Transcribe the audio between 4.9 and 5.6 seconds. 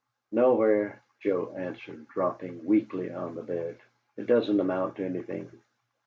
to anything."